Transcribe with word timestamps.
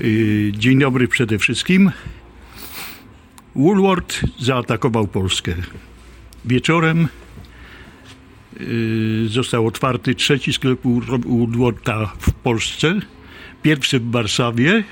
Y, 0.00 0.52
dzień 0.54 0.78
dobry 0.78 1.08
przede 1.08 1.38
wszystkim. 1.38 1.90
Woolworth 3.56 4.20
zaatakował 4.38 5.06
Polskę. 5.06 5.54
Wieczorem 6.44 7.08
y, 8.60 9.28
został 9.28 9.66
otwarty 9.66 10.14
trzeci 10.14 10.52
sklep 10.52 10.80
Woolwortha 11.26 12.12
w 12.18 12.32
Polsce, 12.32 13.00
pierwszy 13.62 14.00
w 14.00 14.10
Warszawie, 14.10 14.84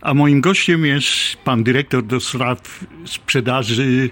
a 0.00 0.14
moim 0.14 0.40
gościem 0.40 0.86
jest 0.86 1.36
pan 1.44 1.64
dyrektor 1.64 2.02
do 2.02 2.20
spraw 2.20 2.84
sprzedaży 3.04 4.10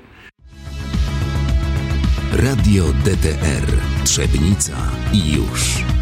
Radio 2.32 2.84
DTR 2.84 3.66
Trzebnica 4.04 4.77
i 5.12 5.32
już. 5.32 5.97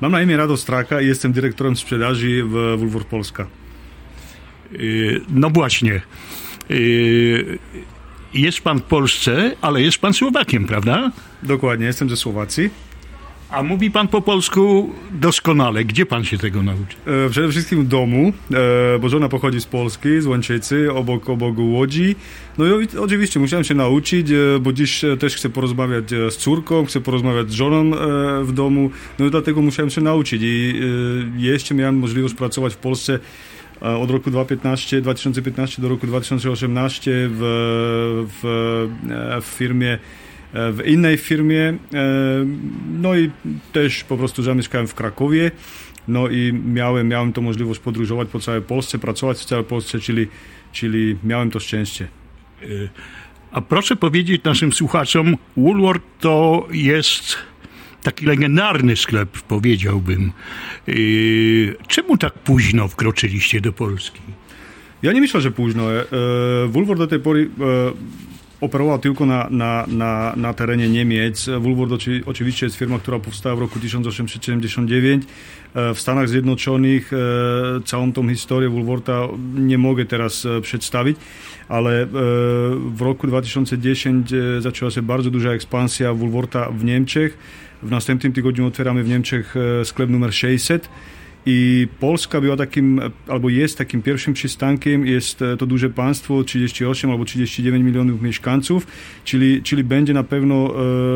Mam 0.00 0.12
na 0.12 0.22
imię 0.22 0.36
Rado 0.36 0.56
Straka 0.56 1.00
i 1.00 1.06
jestem 1.06 1.32
dyrektorem 1.32 1.76
sprzedaży 1.76 2.44
w 2.44 2.50
Woolworth 2.50 3.08
Polska. 3.08 3.46
Y, 4.72 5.20
No 5.28 5.50
właśnie. 5.50 6.00
Y, 6.70 7.58
Jest 8.34 8.60
pan 8.60 8.78
w 8.78 8.82
Polsce, 8.82 9.56
ale 9.60 9.82
jest 9.82 9.98
pan 9.98 10.12
Słowakiem, 10.14 10.66
prawda? 10.66 11.12
Dokładnie, 11.42 11.86
jestem 11.86 12.10
ze 12.10 12.16
Słowacji. 12.16 12.70
A 13.50 13.62
mówi 13.62 13.90
pan 13.90 14.08
po 14.08 14.22
polsku 14.22 14.90
doskonale. 15.10 15.84
Gdzie 15.84 16.06
pan 16.06 16.24
się 16.24 16.38
tego 16.38 16.62
nauczył? 16.62 17.00
E, 17.26 17.30
Przede 17.30 17.48
wszystkim 17.48 17.84
w 17.84 17.88
domu, 17.88 18.32
e, 18.52 18.98
bo 18.98 19.08
żona 19.08 19.28
pochodzi 19.28 19.60
z 19.60 19.66
Polski, 19.66 20.20
z 20.20 20.26
Łęczycy, 20.26 20.92
obok, 20.92 21.30
obok 21.30 21.58
Łodzi. 21.58 22.16
No 22.58 22.80
i 22.80 22.88
oczywiście 22.98 23.40
musiałem 23.40 23.64
się 23.64 23.74
nauczyć, 23.74 24.30
e, 24.30 24.58
bo 24.60 24.72
dziś 24.72 25.04
e, 25.04 25.16
też 25.16 25.36
chcę 25.36 25.50
porozmawiać 25.50 26.12
e, 26.12 26.30
z 26.30 26.36
córką, 26.36 26.84
chcę 26.84 27.00
porozmawiać 27.00 27.50
z 27.50 27.52
żoną 27.54 27.96
e, 27.96 28.44
w 28.44 28.52
domu, 28.52 28.90
no 29.18 29.26
i 29.26 29.30
dlatego 29.30 29.62
musiałem 29.62 29.90
się 29.90 30.00
nauczyć 30.00 30.42
i 30.44 30.80
jeszcze 31.36 31.74
miałem 31.74 31.98
możliwość 31.98 32.34
pracować 32.34 32.74
w 32.74 32.76
Polsce 32.76 33.18
od 33.80 34.10
roku 34.10 34.30
2015, 34.30 35.00
2015 35.00 35.82
do 35.82 35.88
roku 35.88 36.06
2018 36.06 37.10
w, 37.30 37.38
w, 38.42 39.40
w 39.42 39.46
firmie 39.46 39.98
w 40.52 40.82
innej 40.86 41.16
firmie. 41.16 41.60
e, 41.60 41.76
No 43.00 43.16
i 43.16 43.30
też 43.72 44.04
po 44.04 44.16
prostu 44.16 44.42
zamieszkałem 44.42 44.86
w 44.86 44.94
Krakowie. 44.94 45.50
No 46.08 46.28
i 46.28 46.52
miałem, 46.52 47.08
miałem 47.08 47.32
to 47.32 47.40
możliwość 47.40 47.80
podróżować 47.80 48.28
po 48.28 48.40
całej 48.40 48.62
Polsce, 48.62 48.98
pracować 48.98 49.38
w 49.38 49.44
całej 49.44 49.64
Polsce, 49.64 50.00
czyli, 50.00 50.26
czyli 50.72 51.16
miałem 51.24 51.50
to 51.50 51.60
szczęście. 51.60 52.08
A 53.52 53.60
proszę 53.60 53.96
powiedzieć 53.96 54.44
naszym 54.44 54.72
słuchaczom, 54.72 55.36
Woolworth 55.56 56.06
to 56.20 56.66
jest 56.72 57.36
taki 58.02 58.26
legendarny 58.26 58.96
sklep, 58.96 59.30
powiedziałbym. 59.30 60.32
Yy, 60.86 61.76
Czemu 61.88 62.18
tak 62.18 62.32
późno 62.32 62.88
wkroczyliście 62.88 63.60
do 63.60 63.72
Polski? 63.72 64.20
Ja 65.02 65.12
nie 65.12 65.20
myślę, 65.20 65.40
że 65.40 65.50
późno. 65.50 65.92
E, 65.92 66.04
Woolworth 66.68 66.98
do 66.98 67.06
tej 67.06 67.20
pory 67.20 67.50
e, 68.62 68.64
operował 68.64 68.98
tylko 68.98 69.26
na, 69.26 69.46
na, 69.50 69.84
na, 69.88 70.32
na 70.36 70.54
terenie 70.54 70.88
Niemiec. 70.88 71.46
Woolworth 71.60 71.92
oczy, 71.92 72.22
oczywiście 72.26 72.66
jest 72.66 72.76
firma, 72.76 72.98
która 72.98 73.18
powstała 73.18 73.56
w 73.56 73.58
roku 73.58 73.78
1879. 73.80 75.24
E, 75.74 75.94
W 75.94 76.00
Stanach 76.00 76.28
Zjednoczonych 76.28 77.12
e, 77.12 77.16
całą 77.84 78.12
tą 78.12 78.28
historię 78.28 78.68
Woolwortha 78.68 79.28
nie 79.54 79.78
mogę 79.78 80.04
teraz 80.04 80.46
e, 80.46 80.60
przedstawić, 80.60 81.16
ale 81.68 82.06
w 82.94 83.00
roku 83.00 83.26
2010 83.26 84.32
e, 84.32 84.60
zaczęła 84.60 84.90
się 84.90 85.02
bardzo 85.02 85.30
duża 85.30 85.50
ekspansja 85.50 86.14
Woolwortha 86.14 86.70
w 86.70 86.84
Niemczech. 86.84 87.38
W 87.82 87.90
następnym 87.90 88.32
tygodniu 88.32 88.66
otwieramy 88.66 89.04
w 89.04 89.08
Niemczech 89.08 89.54
sklep 89.84 90.10
numer 90.10 90.34
600. 90.34 90.88
I 91.46 91.88
Polska 92.00 92.40
była 92.40 92.56
takim, 92.56 93.00
albo 93.28 93.48
jest 93.48 93.78
takim 93.78 94.02
pierwszym 94.02 94.34
przystankiem, 94.34 95.06
jest 95.06 95.42
e, 95.42 95.56
to 95.56 95.66
duże 95.66 95.90
państwo, 95.90 96.44
38 96.44 97.10
albo 97.10 97.24
39 97.24 97.84
milionów 97.84 98.22
mieszkańców, 98.22 98.86
czyli, 99.24 99.62
czyli 99.62 99.84
będzie 99.84 100.12
na 100.14 100.22
pewno, 100.22 100.74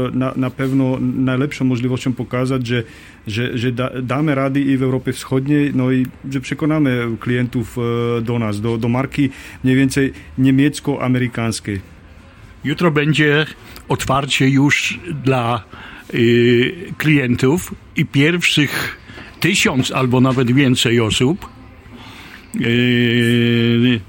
e, 0.09 0.11
na, 0.13 0.33
na 0.37 0.51
pewno 0.51 0.99
najlepszą 1.01 1.65
możliwością 1.65 2.13
pokazać, 2.13 2.67
że, 2.67 2.83
że, 3.27 3.59
że 3.59 3.73
da, 3.73 3.91
damy 4.03 4.35
rady 4.35 4.61
i 4.61 4.77
w 4.77 4.83
Europie 4.83 5.13
Wschodniej, 5.13 5.73
no 5.75 5.93
i 5.93 6.07
że 6.31 6.41
przekonamy 6.41 7.07
klientów 7.21 7.79
e, 8.19 8.21
do 8.21 8.39
nas, 8.39 8.61
do, 8.61 8.79
do 8.79 8.89
marki 8.89 9.31
mniej 9.65 9.77
więcej 9.77 10.13
niemiecko-amerykańskiej. 10.39 11.81
Jutro 12.65 12.91
będzie 12.91 13.47
otwarcie 13.89 14.49
już 14.49 15.01
dla 15.25 15.65
yy, 16.13 16.75
klientów 16.99 17.75
i 17.97 18.07
pierwszych 18.07 19.04
tysiąc 19.45 19.93
albo 19.93 20.21
nawet 20.21 20.53
więcej 20.53 21.01
osób 21.01 21.49
yy, 22.55 24.01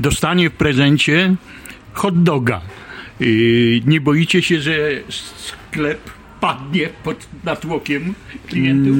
dostanie 0.00 0.50
w 0.50 0.52
prezencie 0.52 1.34
hot 1.92 2.22
doga. 2.22 2.60
Yy, 3.20 3.80
nie 3.86 4.00
boicie 4.00 4.42
się, 4.42 4.60
że 4.60 4.72
sklep 5.08 6.10
padnie 6.40 6.88
pod 7.04 7.28
natłokiem 7.44 8.14
klientów? 8.46 8.96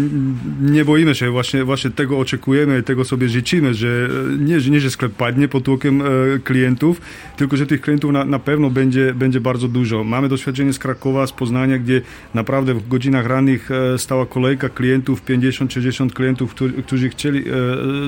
Nie 0.60 0.84
boimy 0.84 1.14
się, 1.14 1.30
właśnie, 1.30 1.64
właśnie 1.64 1.90
tego 1.90 2.18
oczekujemy 2.18 2.82
tego 2.82 3.04
sobie 3.04 3.28
życzymy, 3.28 3.74
że 3.74 4.08
e, 4.34 4.38
nie, 4.38 4.60
że 4.60 4.70
nie 4.70 4.80
że 4.80 4.90
sklep 4.90 5.12
padnie 5.12 5.48
pod 5.48 5.64
tłokiem 5.64 6.02
e, 6.02 6.04
klientów, 6.44 7.00
tylko 7.36 7.56
że 7.56 7.66
tych 7.66 7.80
klientów 7.80 8.12
na, 8.12 8.24
na 8.24 8.38
pewno 8.38 8.70
będzie, 8.70 9.14
będzie 9.14 9.40
bardzo 9.40 9.68
dużo. 9.68 10.04
Mamy 10.04 10.28
doświadczenie 10.28 10.72
z 10.72 10.78
Krakowa, 10.78 11.26
z 11.26 11.32
Poznania, 11.32 11.78
gdzie 11.78 12.00
naprawdę 12.34 12.74
w 12.74 12.88
godzinach 12.88 13.26
rannych 13.26 13.70
e, 13.70 13.98
stała 13.98 14.26
kolejka 14.26 14.68
klientów, 14.68 15.24
50-60 15.24 16.10
klientów, 16.10 16.54
którzy, 16.86 17.08
chcieli 17.08 17.44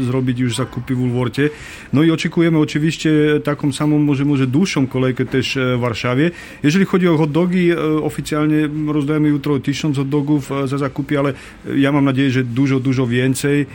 zrobić 0.01 0.39
już 0.39 0.57
zakupy 0.57 0.95
w 0.95 0.99
Woolworthie. 0.99 1.51
No 1.93 2.03
i 2.03 2.11
oczekujemy 2.11 2.59
oczywiście 2.59 3.11
taką 3.45 3.73
samą, 3.73 3.99
może, 3.99 4.25
może 4.25 4.47
dłuższą 4.47 4.87
kolejkę 4.87 5.27
też 5.27 5.59
w 5.77 5.81
Warszawie. 5.81 6.31
Jeżeli 6.63 6.85
chodzi 6.85 7.09
o 7.09 7.17
hot 7.17 7.33
dogi, 7.33 7.73
oficjalnie 8.03 8.69
rozdajemy 8.87 9.20
jutro 9.29 9.61
1000 9.61 9.97
hot 9.97 10.09
dogów 10.09 10.53
e, 10.53 10.69
za 10.69 10.79
zakupy, 10.79 11.19
ale 11.19 11.33
ja 11.77 11.93
mam 11.93 12.05
nadzieję, 12.05 12.31
że 12.31 12.45
dużo, 12.45 12.81
dużo 12.81 13.07
więcej. 13.07 13.67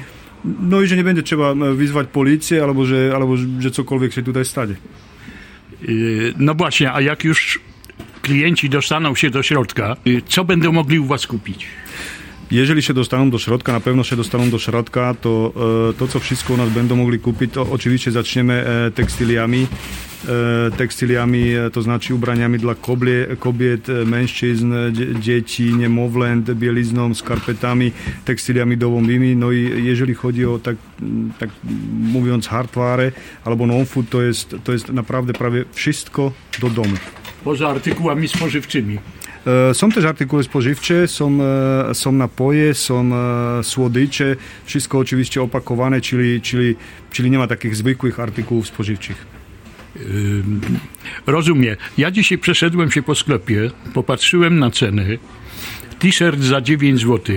No 0.60 0.82
i 0.82 0.88
że 0.88 0.96
nie 0.96 1.04
będzie 1.04 1.24
trzeba 1.24 1.52
e, 1.52 1.74
wyzwać 1.74 2.08
policję, 2.08 2.64
albo 2.64 2.86
że, 2.86 3.12
albo 3.16 3.38
że 3.60 3.72
cokolwiek 3.72 4.14
się 4.14 4.24
tutaj 4.24 4.46
stanie. 4.46 4.76
No 6.38 6.56
właśnie, 6.56 6.94
a 6.94 7.02
jak 7.02 7.24
już 7.24 7.60
klienci 8.22 8.70
dostaną 8.70 9.16
się 9.16 9.30
do 9.30 9.44
środka, 9.44 9.96
co 10.28 10.46
będą 10.46 10.72
mogli 10.72 11.00
u 11.00 11.06
was 11.06 11.28
kupić? 11.28 11.68
Jeżeli 12.52 12.82
się 12.82 12.94
dostaną 12.94 13.30
do 13.30 13.40
środka, 13.40 13.74
na 13.74 13.80
pewno 13.80 14.04
się 14.04 14.16
dostaną 14.16 14.50
do 14.50 14.60
środka, 14.60 15.16
to 15.22 15.54
e, 15.90 15.94
to, 15.94 16.08
co 16.08 16.20
wszystko 16.20 16.54
u 16.54 16.58
nas 16.58 16.70
będą 16.70 16.96
mogli 16.96 17.20
kupić, 17.20 17.52
to 17.54 17.68
oczywiście 17.72 18.12
zaczniemy 18.12 18.54
e, 18.54 18.92
tekstyliami, 18.92 19.68
e, 20.28 20.72
tekstyliami, 20.78 21.54
e, 21.54 21.70
to 21.70 21.82
znaczy 21.82 22.16
ubraniami 22.16 22.60
dla 22.60 22.76
kobie, 22.76 23.28
kobiet, 23.40 23.90
e, 23.90 24.06
mężczyzn, 24.06 24.74
dzie- 24.92 25.20
dzieci, 25.20 25.74
niemowlęt, 25.76 26.52
bielizną, 26.54 27.14
skarpetami, 27.14 27.92
tekstyliami 28.26 28.78
domowymi. 28.78 29.36
No 29.36 29.52
i 29.52 29.84
jeżeli 29.86 30.14
chodzi 30.14 30.46
o 30.46 30.60
tak, 30.60 30.76
tak 31.40 31.50
mówiąc 32.02 32.48
hardware 32.48 33.12
albo 33.46 33.68
non-food, 33.68 34.10
to 34.10 34.22
jest, 34.22 34.56
to 34.64 34.72
jest 34.74 34.90
naprawdę 34.94 35.34
prawie 35.34 35.66
wszystko 35.74 36.32
do 36.62 36.70
domu. 36.70 36.96
Poza 37.44 37.68
artykułami 37.70 38.28
spożywczymi. 38.28 38.98
E, 39.70 39.74
Są 39.74 39.92
też 39.92 40.06
artykuły 40.06 40.44
spożywcze, 40.44 41.08
są, 41.08 41.40
są 41.94 42.12
napoje, 42.12 42.74
są 42.74 43.12
słodycze, 43.64 44.36
wszystko 44.66 44.98
oczywiście 45.00 45.42
opakowane, 45.42 46.02
czyli, 46.02 46.42
czyli, 46.42 46.76
czyli 47.12 47.32
nie 47.32 47.38
ma 47.38 47.48
takich 47.48 47.76
zwykłych 47.76 48.20
artykułów 48.20 48.68
spożywczych. 48.68 49.35
Rozumiem. 51.28 51.76
Ja 51.98 52.12
dzisiaj 52.12 52.38
przeszedłem 52.38 52.92
się 52.92 53.04
po 53.04 53.16
sklepie, 53.16 53.72
popatrzyłem 53.94 54.60
na 54.60 54.72
ceny. 54.72 55.18
T-shirt 56.00 56.40
za 56.40 56.62
9 56.62 57.02
zł, 57.02 57.36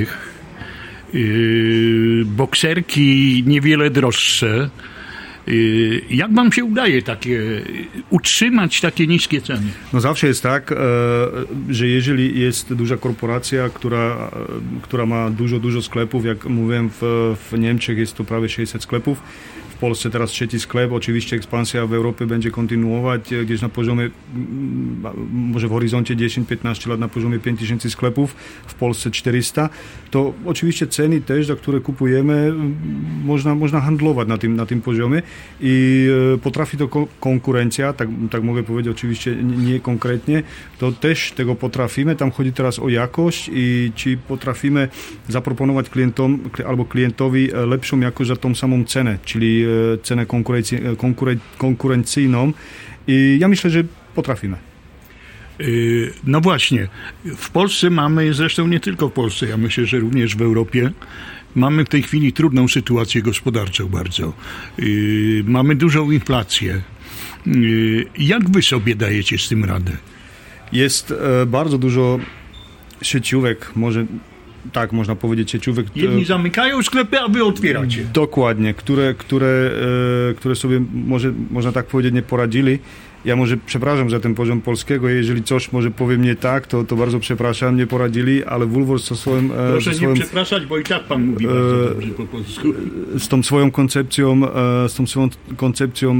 yy, 1.13 2.25
bokserki 2.25 3.43
niewiele 3.47 3.91
droższe. 3.91 4.71
Yy, 5.47 6.01
Jak 6.11 6.35
wam 6.35 6.53
się 6.53 6.65
udaje 6.65 7.03
takie, 7.03 7.41
utrzymać 8.11 8.81
takie 8.81 9.07
niskie 9.07 9.41
ceny? 9.41 9.67
No 9.93 10.01
zawsze 10.01 10.27
jest 10.27 10.43
tak, 10.43 10.73
e, 10.73 10.77
że 11.69 11.87
jeżeli 11.87 12.41
jest 12.41 12.75
duża 12.75 12.97
korporacja, 12.97 13.69
która, 13.69 14.31
która 14.83 15.07
ma 15.07 15.31
dużo, 15.31 15.59
dużo 15.59 15.83
sklepów, 15.83 16.25
jak 16.25 16.45
mówiłem 16.45 16.91
w, 17.01 17.37
w 17.51 17.59
Niemczech 17.59 17.99
jest 17.99 18.15
to 18.15 18.25
prawie 18.25 18.49
600 18.49 18.83
sklepów, 18.83 19.23
Polsce 19.79 20.11
teraz 20.11 20.31
trzeci 20.31 20.61
sklep. 20.61 20.93
Oczywiście 20.93 21.37
ekspansja 21.37 21.87
w 21.87 21.95
Europie 21.95 22.27
będzie 22.27 22.51
kontynuować 22.51 23.21
gdzieś 23.45 23.63
na 23.63 23.69
poziomie, 23.69 24.11
może 25.33 25.69
w 25.69 25.71
horyzoncie 25.71 26.17
10-15 26.17 26.89
lat 26.89 27.01
na 27.01 27.09
poziomie 27.09 27.39
5000 27.39 27.91
sklepów, 27.91 28.37
w 28.67 28.75
Polsce 28.75 29.11
400. 29.11 29.69
To 30.11 30.35
oczywiście 30.47 30.87
ceny 30.87 31.21
też, 31.21 31.47
za 31.47 31.57
które 31.57 31.81
kupujemy, 31.81 32.55
można, 33.25 33.55
można 33.55 33.81
handlować 33.81 34.29
na 34.29 34.39
tym, 34.39 34.57
na 34.57 34.67
tym 34.67 34.81
poziomie 34.81 35.23
i 35.61 36.09
potrafi 36.43 36.77
to 36.77 36.89
konkurencja, 37.21 37.93
tak, 37.93 38.09
tak 38.31 38.43
mogę 38.43 38.63
powiedzieć 38.63 38.93
oczywiście 38.93 39.37
nie 39.43 39.81
konkretnie, 39.81 40.43
to 40.79 40.93
też 40.93 41.33
tego 41.33 41.55
potrafimy. 41.55 42.17
Tam 42.17 42.31
chodzi 42.31 42.53
teraz 42.53 42.79
o 42.79 42.89
jakość 42.89 43.51
i 43.53 43.93
ci 43.95 44.19
potrafimy 44.19 44.89
zaproponować 45.29 45.91
klientom 45.91 46.39
albo 46.67 46.85
klientowi 46.85 47.49
lepszą 47.67 48.01
jakość 48.01 48.29
za 48.29 48.37
tą 48.37 48.55
samą 48.55 48.85
cenę, 48.85 49.19
czyli 49.25 49.65
e, 49.65 49.68
cenę 50.03 50.27
konkurencyjną 51.59 52.53
i 53.07 53.37
ja 53.41 53.49
myślę, 53.49 53.71
że 53.71 53.85
potrafimy. 54.15 54.57
E, 55.61 55.65
no 56.25 56.41
właśnie, 56.41 56.89
w 57.25 57.51
Polsce 57.51 57.91
mamy, 57.91 58.35
zresztą 58.35 58.67
nie 58.67 58.81
tylko 58.81 59.09
w 59.09 59.13
Polsce, 59.13 59.47
ja 59.47 59.57
myślę, 59.57 59.87
że 59.87 59.99
również 59.99 60.37
w 60.37 60.43
Europie, 60.43 60.91
mamy 61.55 61.85
w 61.85 61.89
tej 61.89 62.03
chwili 62.03 62.33
trudną 62.33 62.69
sytuację 62.69 63.23
gospodarczą 63.23 63.89
bardzo. 63.89 64.33
E, 64.79 64.83
mamy 65.45 65.75
dużą 65.75 66.11
inflację. 66.11 66.83
Jak 68.19 68.51
wy 68.51 68.63
sobie 68.63 68.95
dajecie 68.95 69.39
z 69.39 69.49
tym 69.49 69.65
radę? 69.65 69.93
Jest 70.73 71.15
bardzo 71.47 71.79
dużo 71.79 72.19
sieciówek, 73.03 73.73
może 73.77 74.07
tak 74.73 74.93
można 74.93 75.15
powiedzieć, 75.15 75.51
sieciówek. 75.51 75.87
Jedni 75.97 76.25
zamykają 76.25 76.83
sklepy, 76.83 77.21
a 77.21 77.29
wy 77.29 77.45
otwieracie. 77.45 78.05
Dokładnie, 78.13 78.75
które, 78.75 79.15
które, 79.15 79.71
e, 80.31 80.35
które 80.35 80.57
sobie, 80.57 80.81
może, 80.95 81.33
można 81.51 81.73
tak 81.73 81.87
powiedzieć, 81.87 82.15
nie 82.15 82.23
poradzili 82.23 82.79
ja 83.25 83.37
może 83.37 83.57
przepraszam 83.57 84.11
za 84.11 84.21
ten 84.21 84.35
poziom 84.35 84.61
polskiego, 84.61 85.09
jeżeli 85.09 85.43
coś 85.43 85.73
może 85.73 85.91
powiem 85.91 86.23
nie 86.23 86.37
tak, 86.37 86.67
to, 86.67 86.85
to 86.85 86.97
bardzo 86.97 87.19
przepraszam, 87.19 87.77
nie 87.77 87.87
poradzili, 87.87 88.45
ale 88.45 88.67
Woolworth 88.67 89.05
ze 89.05 89.17
swoim... 89.17 89.53
E, 89.53 89.55
Proszę 89.71 89.95
swoim, 89.95 90.15
nie 90.15 90.21
przepraszać, 90.21 90.67
bo 90.67 90.79
i 90.79 90.85
tak 90.85 91.05
pan 91.05 91.27
mówi 91.27 91.47
e, 91.47 91.49
bardzo 91.49 91.89
dobrze 91.95 92.09
po 92.09 92.27
polsku. 92.27 92.69
Z 93.19 93.29
tą 93.29 93.43
swoją 93.43 93.71
koncepcją, 93.71 94.41
e, 94.85 94.89
z 94.89 94.95
tą 94.95 95.07
swoją 95.07 95.29
koncepcją 95.57 96.15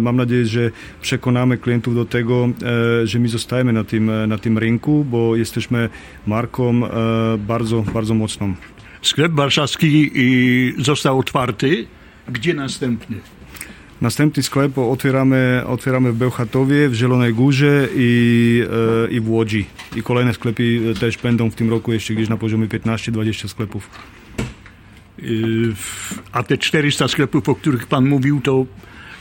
mam 0.00 0.16
nadzieję, 0.16 0.46
że 0.46 0.70
przekonamy 1.02 1.58
klientów 1.58 1.94
do 1.94 2.04
tego, 2.04 2.48
że 3.04 3.18
my 3.18 3.28
zostajemy 3.28 3.72
na 3.72 3.84
tym, 3.84 4.10
na 4.28 4.38
tym 4.38 4.58
rynku, 4.58 5.04
bo 5.10 5.36
jesteśmy 5.36 5.88
marką 6.26 6.80
bardzo, 7.38 7.84
bardzo 7.94 8.14
mocną. 8.14 8.54
Sklep 9.02 9.32
warszawski 9.32 10.10
został 10.78 11.18
otwarty. 11.18 11.86
Gdzie 12.28 12.54
następny? 12.54 13.16
Następny 14.00 14.42
sklep 14.42 14.78
otwieramy, 14.78 15.62
otwieramy 15.66 16.12
w 16.12 16.16
Bełchatowie, 16.16 16.88
w 16.88 16.94
Zielonej 16.94 17.34
Górze 17.34 17.88
i, 17.96 18.62
e, 19.08 19.12
i 19.12 19.20
w 19.20 19.30
Łodzi. 19.30 19.66
I 19.96 20.02
kolejne 20.02 20.34
sklepy 20.34 20.94
też 21.00 21.18
będą 21.18 21.50
w 21.50 21.54
tym 21.54 21.70
roku 21.70 21.92
jeszcze 21.92 22.14
gdzieś 22.14 22.28
na 22.28 22.36
poziomie 22.36 22.68
15-20 22.68 23.48
sklepów. 23.48 23.90
Y, 25.22 25.74
a 26.32 26.42
te 26.42 26.58
400 26.58 27.08
sklepów, 27.08 27.48
o 27.48 27.54
których 27.54 27.86
Pan 27.86 28.08
mówił, 28.08 28.40
to 28.40 28.66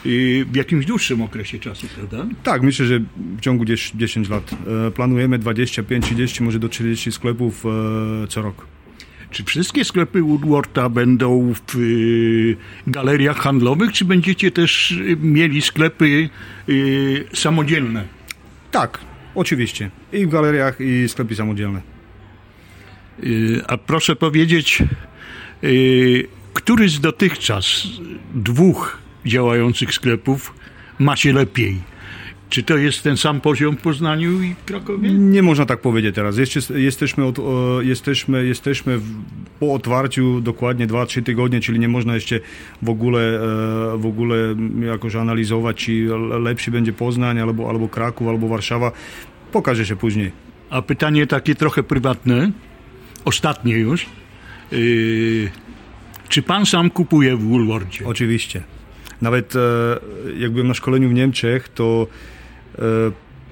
y, 0.06 0.46
w 0.52 0.56
jakimś 0.56 0.86
dłuższym 0.86 1.22
okresie 1.22 1.60
czasu, 1.60 1.88
prawda? 1.96 2.36
Tak, 2.44 2.62
myślę, 2.62 2.86
że 2.86 3.00
w 3.38 3.42
ciągu 3.42 3.66
10 3.96 4.30
lat. 4.30 4.52
E, 4.88 4.92
planujemy 4.92 5.40
25, 5.40 6.06
30, 6.06 6.44
może 6.44 6.60
do 6.60 6.70
40 6.70 7.12
sklepów 7.12 7.66
e, 7.66 8.28
co 8.28 8.42
rok. 8.42 8.66
Czy 9.32 9.44
wszystkie 9.44 9.86
sklepy 9.86 10.22
Woodwarda 10.22 10.90
będą 10.90 11.54
w 11.54 11.76
y, 11.76 12.58
galeriach 12.88 13.38
handlowych, 13.38 13.92
czy 13.92 14.06
będziecie 14.06 14.52
też 14.52 14.92
y, 14.92 15.18
mieli 15.22 15.62
sklepy 15.62 16.30
y, 16.70 17.26
samodzielne? 17.34 18.04
Tak, 18.72 19.00
oczywiście. 19.36 19.90
I 20.14 20.26
w 20.26 20.30
galeriach, 20.30 20.82
i 20.82 21.10
sklepy 21.10 21.36
samodzielne. 21.36 21.82
A 23.68 23.78
proszę 23.78 24.16
powiedzieć, 24.16 24.84
który 26.54 26.90
z 26.90 27.00
dotychczas 27.00 27.84
dwóch 28.34 28.98
działających 29.26 29.94
sklepów 29.94 30.54
ma 31.00 31.16
się 31.16 31.34
lepiej? 31.34 31.78
Czy 32.50 32.64
to 32.64 32.78
jest 32.78 33.04
ten 33.04 33.18
sam 33.18 33.42
poziom 33.42 33.78
w 33.78 33.82
Poznaniu 33.82 34.44
i 34.44 34.56
Krakowie? 34.66 35.14
Nie 35.14 35.44
można 35.44 35.66
tak 35.66 35.82
powiedzieć 35.82 36.16
teraz. 36.16 36.38
jesteśmy, 36.76 37.26
od, 37.26 37.38
jesteśmy, 37.82 38.46
jesteśmy 38.46 38.98
w, 38.98 39.06
po 39.60 39.74
otwarciu 39.74 40.42
dokładnie 40.42 40.88
2-3 40.88 41.24
tygodnie, 41.24 41.62
czyli 41.62 41.80
nie 41.80 41.88
można 41.88 42.16
jeszcze 42.16 42.40
w 42.82 42.90
ogóle, 42.90 43.20
e, 43.22 43.98
w 43.98 44.06
ogóle 44.06 44.56
jakoś 44.86 45.16
analizować, 45.16 45.78
czy 45.78 46.08
lepszy 46.40 46.72
będzie 46.72 46.94
Poznań, 46.94 47.40
albo, 47.40 47.70
albo 47.70 47.88
Kraków, 47.88 48.28
albo 48.28 48.48
Warszawa. 48.48 48.92
Pokaże 49.52 49.86
się 49.86 49.96
później. 49.96 50.32
A 50.70 50.82
pytanie 50.82 51.28
takie 51.28 51.56
trochę 51.56 51.84
prywatne, 51.84 52.52
ostatnie 53.26 53.78
już. 53.78 54.06
Yy, 54.72 55.50
czy 56.30 56.42
pan 56.42 56.66
sam 56.66 56.90
kupuje 56.90 57.36
w 57.36 57.50
Woolworthie? 57.50 58.08
Oczywiście. 58.08 58.64
Nawet 59.22 59.56
e, 59.56 59.60
jak 60.38 60.52
byłem 60.52 60.68
na 60.68 60.74
szkoleniu 60.74 61.10
w 61.10 61.14
Niemczech, 61.14 61.70
to 61.70 62.08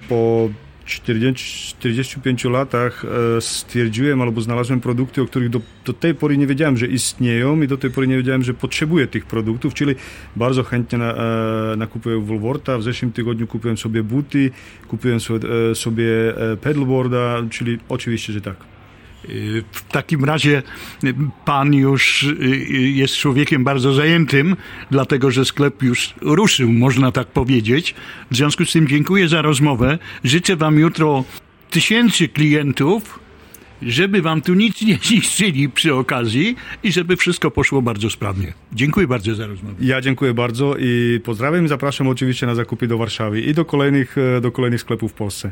po 0.10 0.50
40, 0.88 1.76
45 1.80 2.46
latach 2.46 3.06
e, 3.38 3.42
stwierdziłem 3.42 4.22
albo 4.22 4.42
znalazłem 4.42 4.82
produkty, 4.82 5.22
o 5.22 5.26
których 5.26 5.50
do, 5.50 5.62
do, 5.86 5.94
tej 5.94 6.16
pory 6.16 6.38
nie 6.38 6.48
wiedziałem, 6.48 6.78
że 6.78 6.88
istnieją 6.88 7.62
i 7.62 7.68
do 7.68 7.78
tej 7.78 7.92
pory 7.92 8.08
nie 8.08 8.18
wiedziałem, 8.18 8.44
że 8.44 8.54
potrzebuję 8.54 9.08
tych 9.08 9.26
produktów, 9.26 9.74
czyli 9.74 9.96
bardzo 10.36 10.64
chętnie 10.64 10.98
na, 10.98 11.14
e, 11.14 11.76
nakupuję 11.78 12.22
Wolvorta. 12.22 12.78
W 12.78 12.84
zeszłym 12.84 13.12
tygodniu 13.12 13.48
kupiłem 13.48 13.78
sobie 13.78 14.04
buty, 14.04 14.52
kupiłem 14.88 15.20
sobie, 15.20 15.50
sobie 15.74 16.06
pedalboarda, 16.62 17.44
czyli 17.50 17.78
oczywiście, 17.90 18.34
że 18.34 18.42
tak. 18.42 18.77
W 19.72 19.82
takim 19.92 20.26
razie 20.26 20.64
pan 21.46 21.74
już 21.74 22.24
y, 22.24 22.36
y, 22.42 22.90
jest 22.90 23.16
człowiekiem 23.16 23.64
bardzo 23.64 23.94
zajętym, 23.94 24.56
dlatego 24.92 25.32
że 25.32 25.46
sklep 25.46 25.84
już 25.84 26.14
ruszył, 26.22 26.72
można 26.72 27.12
tak 27.12 27.28
powiedzieć. 27.28 27.96
W 28.32 28.36
związku 28.36 28.66
z 28.66 28.72
tym 28.72 28.88
dziękuję 28.88 29.30
za 29.30 29.42
rozmowę. 29.42 30.00
Życzę 30.24 30.56
wam 30.56 30.80
jutro 30.80 31.24
tysięcy 31.70 32.28
klientów, 32.28 33.20
żeby 33.82 34.22
wam 34.22 34.42
tu 34.42 34.54
nic 34.54 34.82
nie 34.82 34.98
zniszczyli 35.04 35.70
przy 35.70 35.96
okazji 35.96 36.56
i 36.84 36.92
żeby 36.92 37.16
wszystko 37.16 37.52
poszło 37.52 37.82
bardzo 37.82 38.10
sprawnie. 38.10 38.54
Dziękuję 38.74 39.08
bardzo 39.08 39.36
za 39.36 39.48
rozmowę. 39.48 39.76
Ja 39.82 40.02
dziękuję 40.02 40.34
bardzo 40.34 40.76
i 40.80 41.20
pozdrawiam 41.24 41.66
i 41.66 41.68
zapraszam 41.68 42.08
oczywiście 42.08 42.46
na 42.46 42.56
zakupy 42.56 42.88
do 42.88 42.98
Warszawy 42.98 43.42
i 43.42 43.54
do 43.54 43.66
kolejnych, 43.66 44.16
do 44.42 44.52
kolejnych 44.52 44.82
sklepów 44.82 45.12
w 45.12 45.16
Polsce. 45.16 45.52